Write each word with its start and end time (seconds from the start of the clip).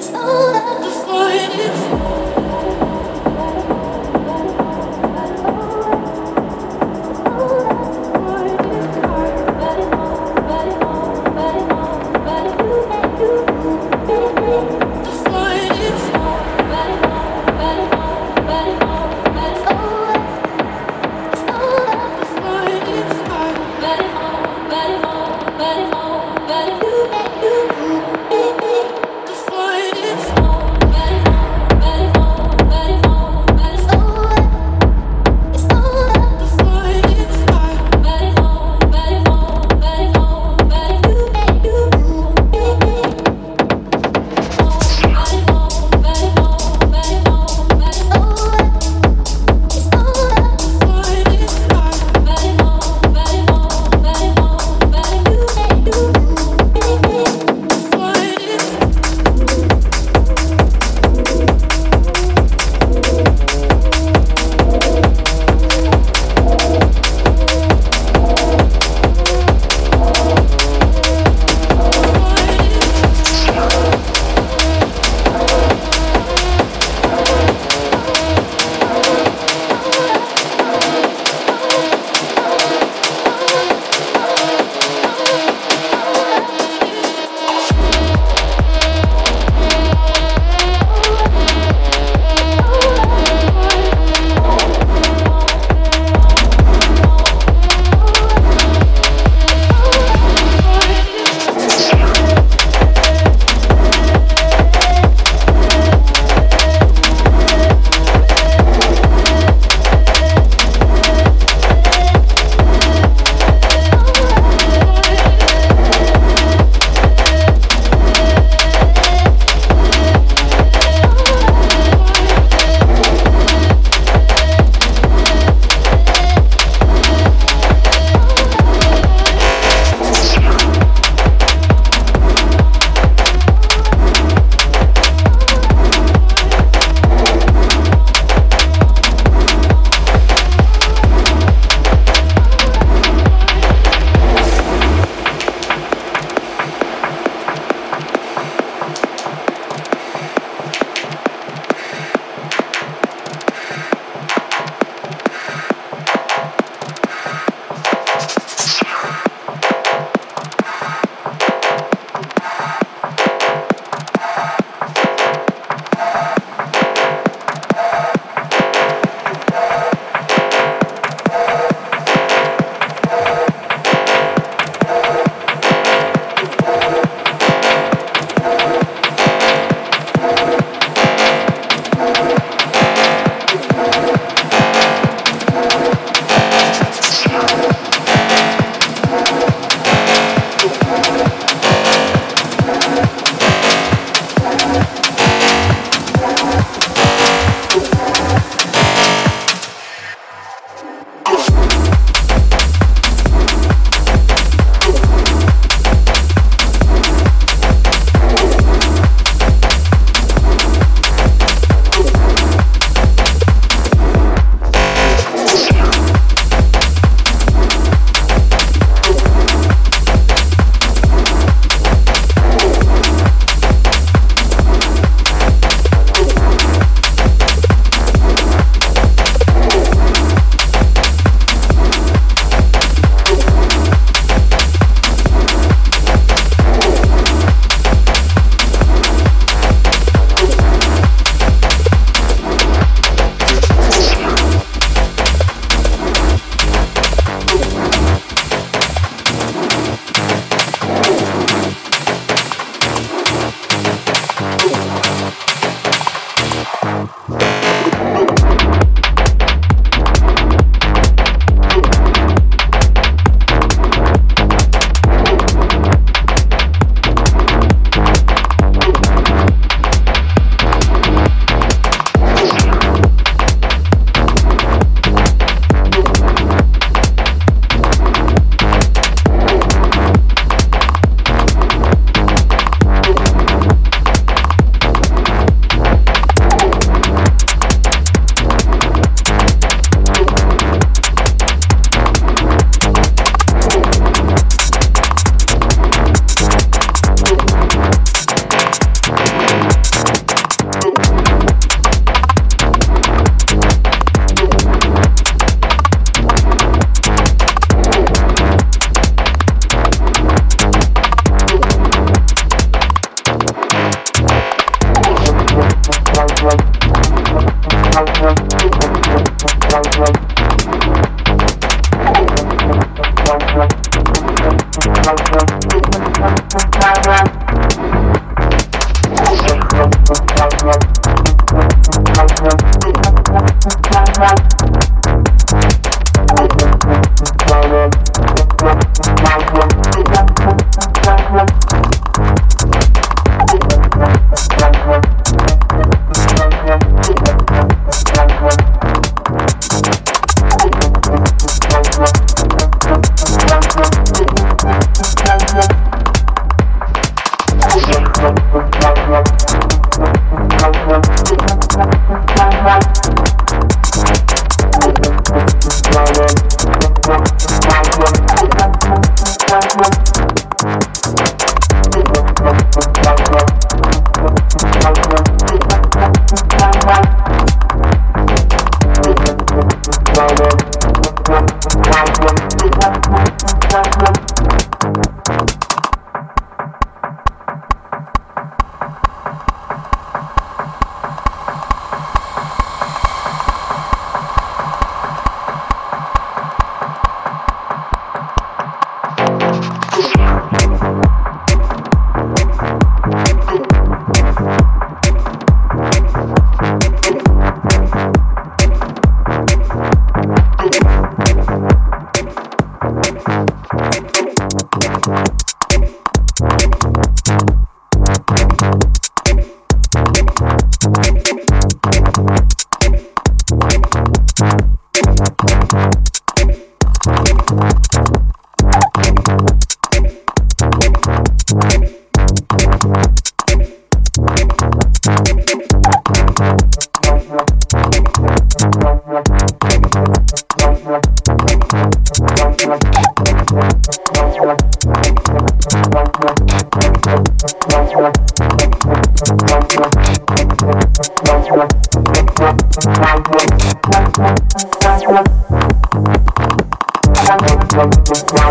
It's 0.00 0.08
all 0.14 0.49